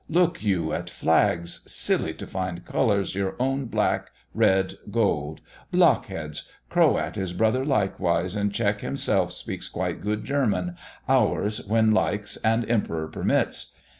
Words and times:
Look 0.09 0.41
you 0.41 0.73
at 0.73 0.89
flags, 0.89 1.61
Silly, 1.71 2.11
to 2.15 2.25
find 2.25 2.65
colours 2.65 3.13
your 3.13 3.35
own 3.39 3.65
black, 3.65 4.09
red, 4.33 4.73
gold? 4.89 5.41
Blockheads! 5.71 6.47
Croat 6.69 7.17
is 7.17 7.33
brother 7.33 7.63
likewise; 7.63 8.35
and 8.35 8.51
Czech 8.51 8.81
himself 8.81 9.31
speaks 9.31 9.69
quite 9.69 10.01
good 10.01 10.25
German, 10.25 10.75
ours, 11.07 11.63
when 11.67 11.91
likes, 11.91 12.37
and 12.37 12.67
Emperor 12.67 13.09
permits. 13.09 13.75